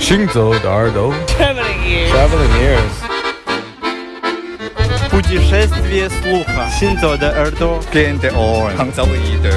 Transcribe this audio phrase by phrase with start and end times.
[0.00, 2.10] 行走的耳朵 Traveling ears.
[2.12, 2.94] Traveling ears
[5.10, 6.68] Путешествие слуха.
[6.78, 7.80] Синзо de耳朵.
[7.92, 8.76] Gain the orange.
[8.76, 9.50] 杭州的一的。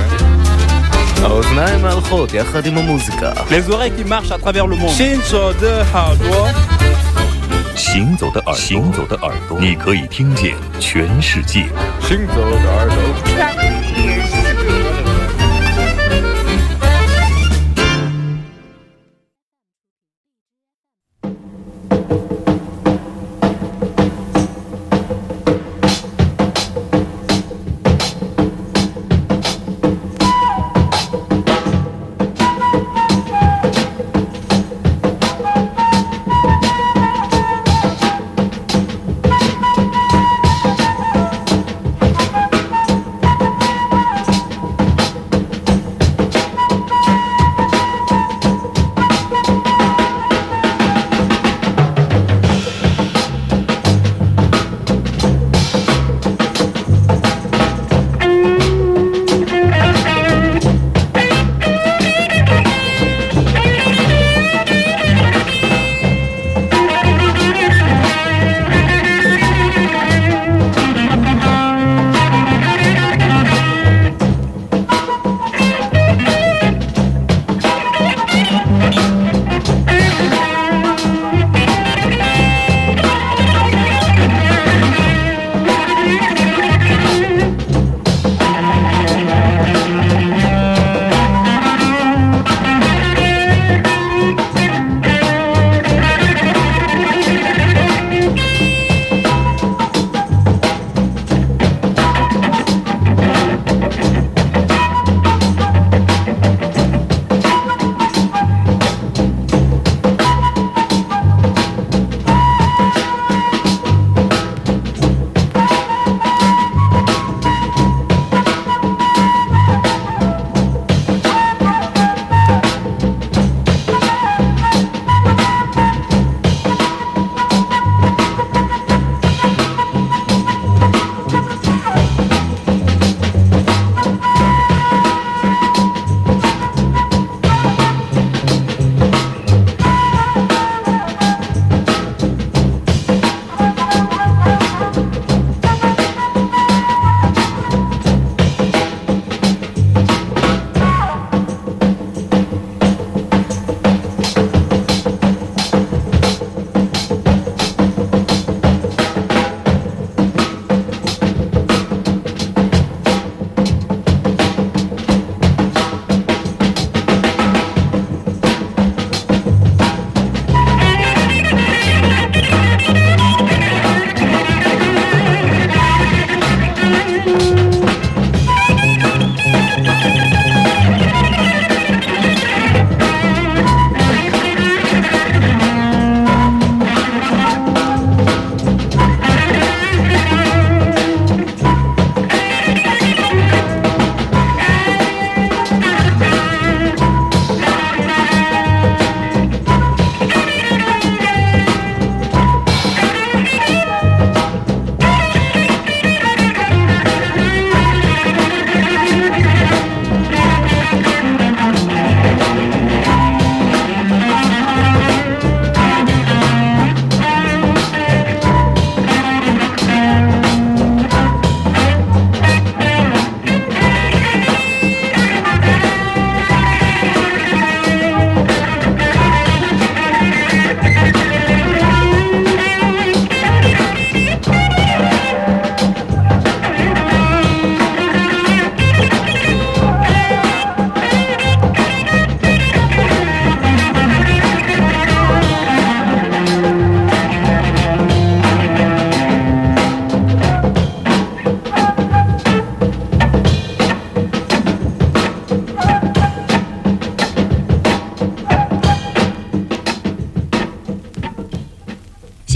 [1.23, 4.89] האוזניים ההלכות יחד עם המוזיקה Les oreilles qui marchent à travers le monde.
[4.89, 6.47] 行走的耳朵，
[7.75, 11.67] 行走的耳朵，行走的耳朵，你可以听见全世界。
[12.01, 12.95] 行走的耳朵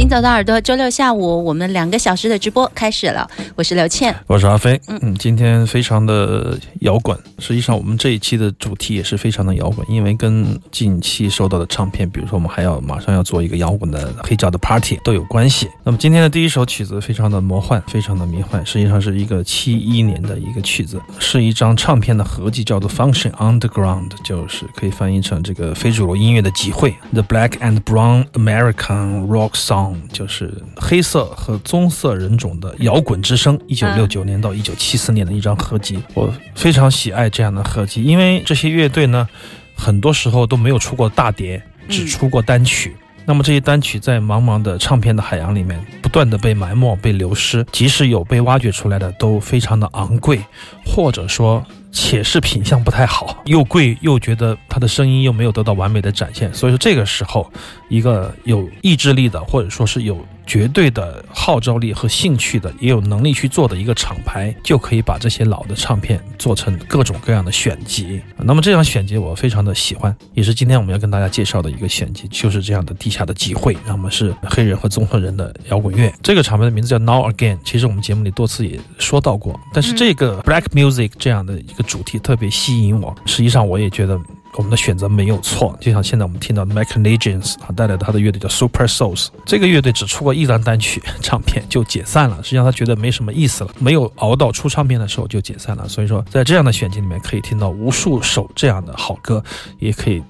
[0.09, 3.29] 行走的耳朵，周六下午我们两个小时的直播开始了。
[3.55, 4.81] 我是刘倩，我是阿飞。
[4.87, 7.15] 嗯，今天非常的摇滚。
[7.39, 15.69] 实际上，我们这一期的主题也是非常的摇滚，因为跟近期收到的唱片，比如说我们还要马上要做一个摇滚的黑胶的 party 都有关系。
[15.85, 33.59] 那么今天的第一首曲子非常的魔幻，非常的迷幻，实际上是一个七一年的一个曲子，是一张唱片的合集，叫做 Function Underground，就是可以翻译成这个非主流音乐的集会，The Black and Brown American Rock Song，就是黑色和棕色人种的摇滚之声。
[33.67, 39.29] 一九六九年到一九七四年的一张合集，我非常喜爱这样的合集，因为这些乐队呢，
[39.77, 42.97] 很多时候都没有出过大碟，只出过单曲。
[43.25, 50.41] 那么这些单曲在茫茫的唱片的海洋里面不断的被埋没、被流失，即使有被挖掘出来的，都非常的昂贵，
[50.83, 51.63] 或者说
[51.93, 56.53] 且是品相不太好，又贵又觉得它的声音又没有得到完美的展现。
[56.55, 57.51] 所以说这个时候，
[57.89, 60.25] 一个有意志力的，或者说是有。
[60.49, 68.21] 绝对的号召力和兴趣的，也有能力去做的一个厂牌，就可以把这些老的唱片做成各种各样的选集。
[68.39, 73.77] 那么这张选集我非常的喜欢，也是今天我们要跟大家介绍的一个选集，就是这样的地下的集会。
[73.87, 76.11] 那么是黑人和综合人的摇滚乐。
[76.23, 79.61] 这个厂牌的名字叫 Now Again，其实我们节目里多次也说到过。
[79.75, 83.15] 但是这个 Black Music 这样的一个主题特别吸引我。
[83.27, 84.19] 实际上我也觉得。
[84.59, 95.89] 我们的选择没有错，就像现在我们听到的 Michael Legends 啊带来他的乐队叫 Super Souls，这个乐队只出过一张单曲唱片就解散了，实际上他觉得没什么意思了，没有熬到出唱片的时候就解散了。
[95.89, 99.41] 所以说，在这样的选集里面可以听到无数首这样的好歌，
[99.79, 100.21] 也可以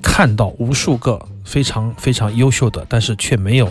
[0.00, 3.68] 看到无数个非常非常优秀的，但是却没有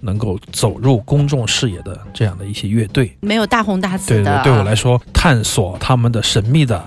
[0.00, 4.42] 能够走入公众视野的这样的一些乐队，没有大红大紫的。
[4.42, 6.84] 对，对我来说，探索他们的神秘的。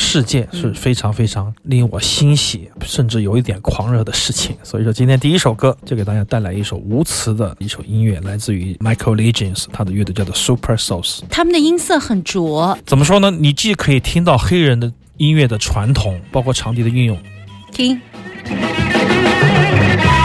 [0.00, 4.56] 世界是非常非常令我欣喜，甚至有一点狂热的事情。
[4.64, 11.20] 所以说，今天第一首歌就给大家带来一首无词的一首音乐，来自于 Michael Legends，他的乐队叫做 Super Souls。
[11.28, 13.30] 他们的音色很浊，怎么说呢？
[13.30, 17.18] 你既可以听到黑人的音乐的传统，包括长笛的运用，
[17.70, 18.00] 听。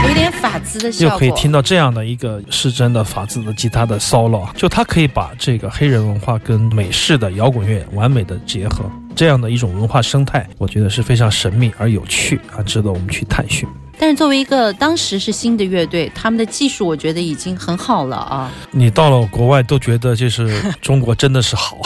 [0.07, 13.67] 有点法兹的又可以听到这样的一个失真的法兹的吉他的 solo，就他可以把这个黑人文化跟美式的摇滚乐完美的结合，这样的一种文化生态，我觉得是非常神秘而有趣啊，值得我们去探寻。
[13.97, 18.51] 但是作为一个当时是新的乐队，他们的技术我觉得已经很好了啊。
[18.71, 21.77] 你到了国外都觉得就是中国真的是好，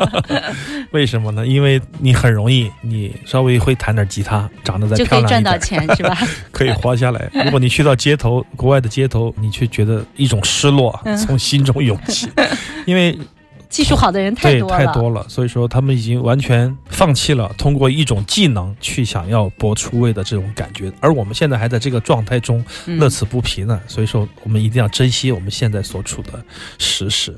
[0.92, 1.46] 为什么呢？
[1.46, 6.16] 因为你很容易，你稍微会弹点吉他，长得再漂亮就可以赚到钱是吧？
[6.50, 7.28] 可以活下来。
[7.44, 12.28] 如果你去到街头，国外的街头，你却觉得一种失落从心中涌起，
[12.86, 13.18] 因为。
[13.68, 23.80] 技术好的人太多了，太多了，所以说他们已经完全放弃了通过一种技能去想要搏出位的这种感觉，而我们现在还在这个状态中乐此不疲呢。
[23.86, 26.42] 所以说，我们一定要珍惜我们现在所处的
[26.78, 27.36] 时势。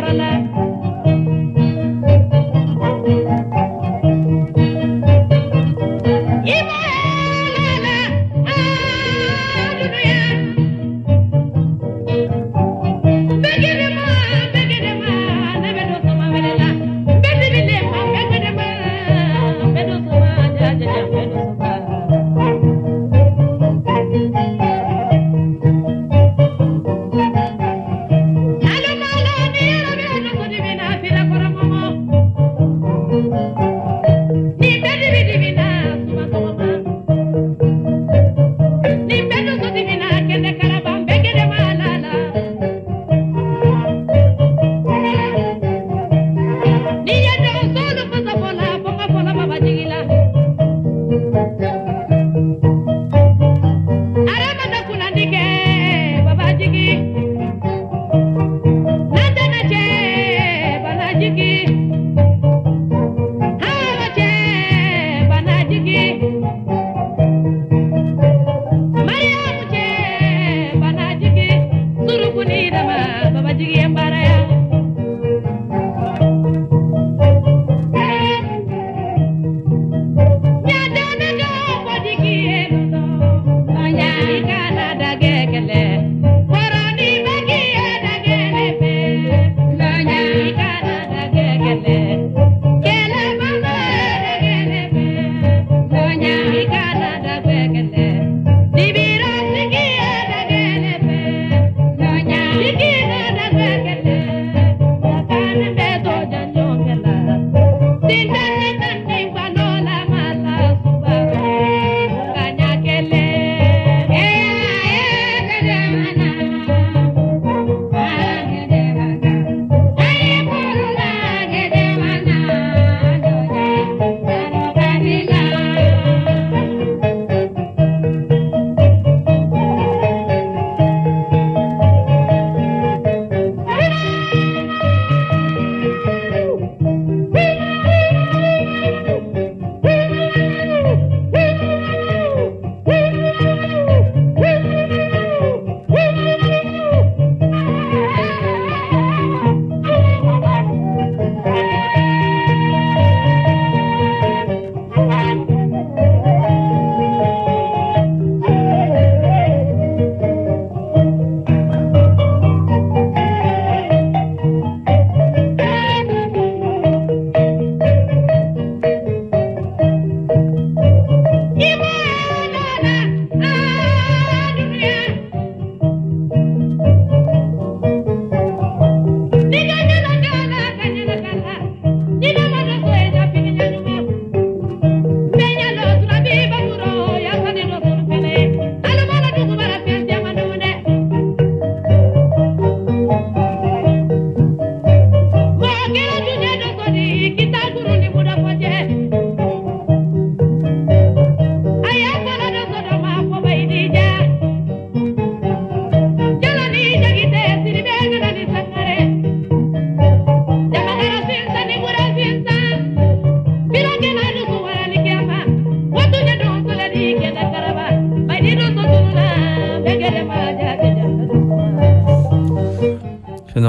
[0.00, 0.39] Morales.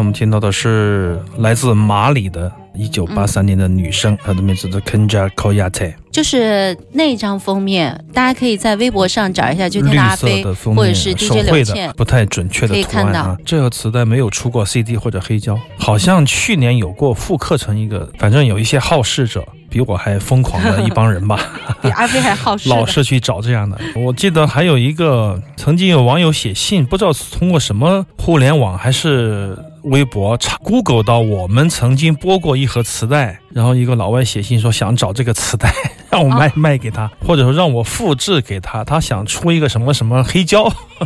[0.01, 11.93] 我们听到的是来自马里的1983年的女生，她的名字叫 Kenja Koyate，就是那张封面，大家可以在微博上找一下，就天绿的阿飞色的封面，或者是手 DJ 柳绘倩的，。
[11.93, 13.37] 不太准确的图案啊。
[13.45, 21.39] 这个磁带没有出过 CD 或者黑胶，好像去年有过复刻成一个，反正有一些好事者比我还疯狂的一帮人吧。
[21.83, 23.79] 比阿飞还好事老是去找这样的。
[23.95, 35.73] 我记得还有一个，曾经有网友写信，不知道通过什么互联网还是微博查 Google 到我们曾经播过一盒磁带，然后一个老外写信说想找这个磁带，
[36.09, 40.63] 让我卖、哦卖给他，或者说让我复制给他，他想出一个什么什么黑胶，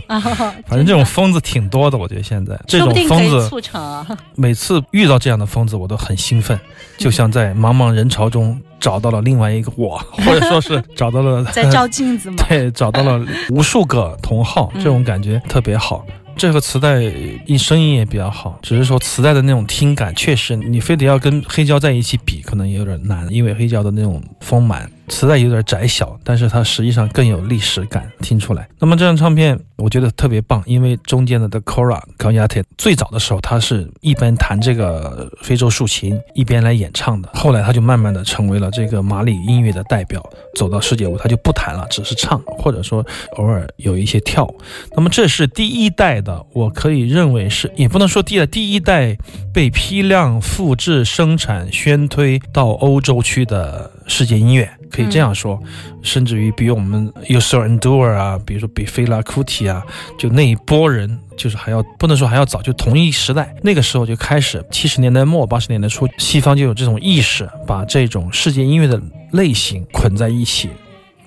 [0.08, 0.20] 啊
[0.67, 1.98] 反正这种疯子挺多的。
[1.98, 4.05] 我觉得现在这种疯子，促成啊。
[4.36, 6.60] 每次遇到这样的疯子，我都很兴奋，
[6.98, 12.44] 就像在茫茫人潮中找到了另外一个我，或者说是找到了在照镜子吗。
[12.50, 16.05] 对，找到了无数个同好，嗯这种感觉特别好。
[16.37, 17.01] 这个磁带
[17.45, 28.67] 音声音也比较好，只是说磁带的那种听感，确实你非得要跟黑胶在一起比，可能也有点难，因为黑胶的那种丰满，磁带有点窄小，但是它实际上更有历史感，听出来。
[28.79, 40.24] 那么这张唱片我觉得特别棒，因为中间的 The Kora k a y a t e 最早的时候，他是一边弹这个非洲竖琴，一边来演唱的，后来他就慢慢的成为了这个马里音乐的代表，
[40.55, 43.05] 走到世界舞台就不弹了，只是唱，或者说
[43.38, 44.47] 偶尔有一些跳。
[44.95, 49.17] 那么这是第一代的，我可以认为是，也不能说第一代，第一代
[49.53, 55.59] 被批量复制、生产、宣推到欧洲区的世界音乐，可以这样说。
[56.01, 59.83] 甚至于比我们 User Endure 啊，比如说比菲拉库提啊，
[60.17, 70.69] 就那一波人，就是还要不能说还要早，就同一时代，那个时候就开始，七十年代末八十年代初，西方就有这种意识，把这种世界音乐的类型捆在一起，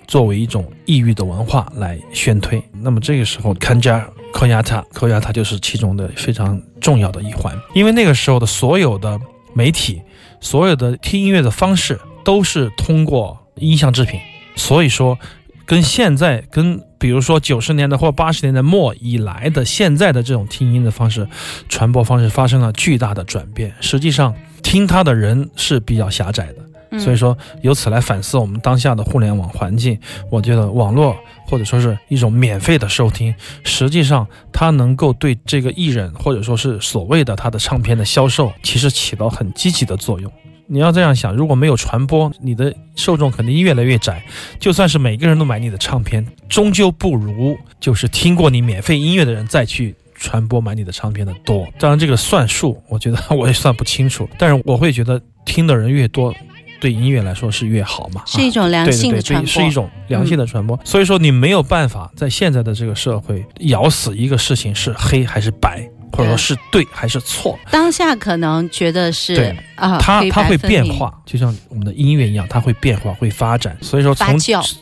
[0.07, 2.63] 作为一种异域的文化来宣推。
[2.81, 9.19] 那么这个时候，看加科亚塔，科亚塔就是其中的非常重要的一环，因为那个时候的所有的
[9.53, 10.01] 媒体，
[10.41, 14.21] 所有的听音乐的方式都是通过音像制品，
[14.57, 15.19] 所以说
[15.65, 21.29] 跟现在跟比如说九十年代或八十年代末以来的现在的这种听音的方式、
[21.69, 23.73] 传播方式发生了巨大的转变。
[23.81, 26.57] 实际上，听它的人是比较狭窄的。
[26.91, 30.01] 嗯所以说，由此来反思我们当下的互联网环境，
[30.31, 31.15] 我觉得网络
[31.47, 40.33] 或者说是一种免费的收听，实际上它能够对这个艺人或者说是所谓的他的唱片的销售，其实起到很积极的作用。
[40.71, 44.23] 你要这样想，如果没有传播，你的受众肯定越来越窄。
[44.61, 51.67] 就算是每个人都买你的唱片，终究不如就是听过你免费音乐的人再去传播买你的唱片的多。
[51.79, 56.35] 当然，这个算数，我觉得我也算不清楚， 但是我会觉得听的人越多，
[56.81, 58.23] 对音乐来说是越好嘛。
[58.27, 60.79] 是一种良性的传播，嗯是一种良性的传播。
[60.85, 67.59] 所以说，你没有办法在现在的这个社会咬死一个事情是黑还是白，或者说是对还是错。
[67.71, 73.77] 当下可能觉得是对啊，它黑它会变化，就像我们的音乐一样，它会变化，会发展。
[73.81, 74.37] 所以说从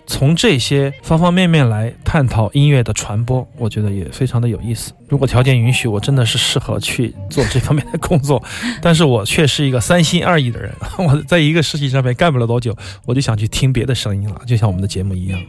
[0.07, 4.93] 从这些方方面面来探讨音乐的传播，我觉得也非常的有意思。
[5.09, 8.43] 如果条件允许，我真的是适合去做这方面的工作，
[8.81, 10.73] 但是我却是一个三心二意的人。
[10.99, 15.41] 我在一个事情上面干不了多久，我就想去听别的声音了，就像我们的节目一样。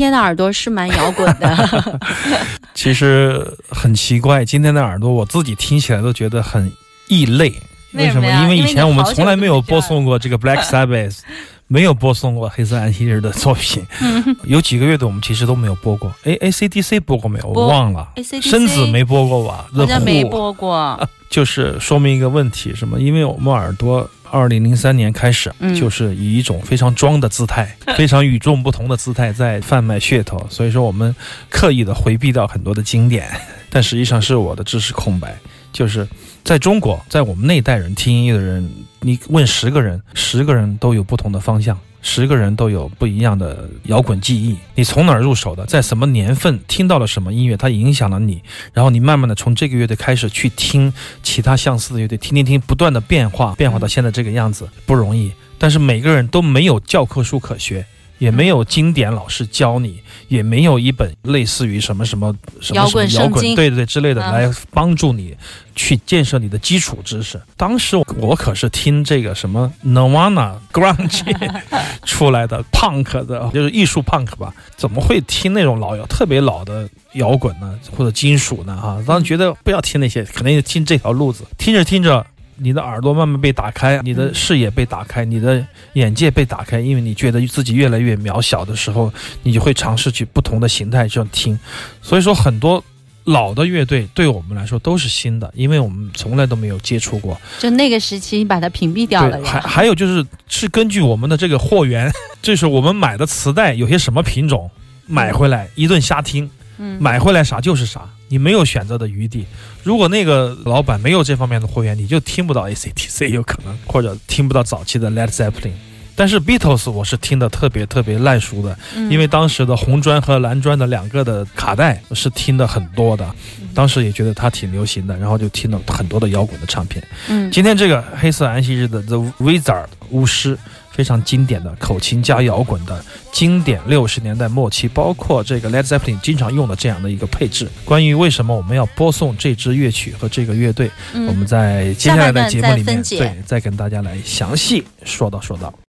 [0.00, 2.00] 天的耳朵是蛮摇滚的，
[2.74, 6.70] 其实很奇怪，今天的耳朵我自己听起来都觉得很
[7.08, 7.52] 异类。
[7.92, 8.26] 为什么？
[8.42, 11.18] 因为以前我们从来没有播送过这个 Black Sabbath，
[11.66, 13.84] 没有播送过黑色安息日的作品。
[14.44, 16.14] 有几个乐队我们其实都没有播过。
[16.24, 17.48] 哎，AC/DC 播过没有？
[17.48, 18.08] 我忘了。
[18.42, 19.66] 深紫没播过吧？
[19.74, 21.08] 好像没播过。
[21.28, 23.00] 就是说明一个问题，什么？
[23.00, 31.14] 因为我们耳朵二零零三年开始，嗯就是以一种非常装的姿态， 非常与众不同的姿态在贩卖噱头，所以说我们
[31.48, 33.28] 刻意的回避掉很多的经典，
[33.70, 35.36] 但实际上是我的知识空白，
[35.72, 36.06] 就是
[36.44, 41.78] 在中国，在我们那一代人听音乐的人，你问十个人，十个人都有不同的方向。
[42.02, 45.66] 十个人都有不一样的摇滚记忆，你从哪儿入手的？
[45.66, 55.30] 在什么年份听到了什么音乐，它影响了你，然后你慢慢的从这个乐队开始去听其他相似的乐队，听听听，不断的变化，变化到现在这个样子不容易。
[55.58, 57.84] 但是每个人都没有教科书可学，
[58.20, 65.34] 也没有经典老师教你，也没有一本类似于什么什么什么摇滚什么摇滚对对对之类的嗯来帮助你
[65.74, 67.40] 去建设你的基础知识。
[67.56, 71.24] 当时我我可是听这个什么 Nirvana grunge
[72.04, 74.54] 出来的 punk 的，就是艺术 punk 吧？
[74.76, 78.76] 怎么会听那种老摇特别老的摇滚呢，或者金属呢？
[78.76, 81.44] 哈，当时觉得不要听那些，肯定听这条路子。
[81.56, 82.24] 听着听着，
[82.62, 91.58] 你的耳朵慢慢被打开，你的视野被打开，你的眼界被打开，因为你觉得自己越来越渺小的时候，你就会尝试去不同的形态这样听。
[92.02, 92.84] 所以说，很多
[93.24, 97.40] 老的乐队对我们来说都是新的，因为我们从来都没有接触过。
[97.58, 99.60] 就那个时期，你把它屏蔽掉了，还。
[99.60, 104.70] 还有就是是根据我们的这个货源， 就是我们买的磁带有些什么品种，
[105.06, 106.50] 买回来一顿瞎听，
[106.82, 109.44] 嗯，买回来啥就是啥，你没有选择的余地。
[109.84, 115.72] 如果那个老板没有这方面的货源，你就听不到 ACTC 有可能，或者听不到早期的 Led Zeppelin。
[116.16, 123.34] 但是 Beatles 我是听的特别特别烂熟的，嗯因为当时的红砖和蓝砖的两个的卡带是听的很多的，
[123.74, 127.02] 当时也觉得它挺流行的，然后就听了很多的摇滚的唱片。
[127.28, 130.58] 嗯今天这个黑色安息日的 The Wizard 巫师，
[130.90, 137.68] 非常经典的口琴加摇滚的经典六十年代末期，包括这个 Led Zeppelin 经常用的这样的一个配置。
[137.84, 145.72] 关于为什么我们要播送这支乐曲和这个乐队，嗯我们在接下来的节目里面，对，再跟大家来详细说道说道。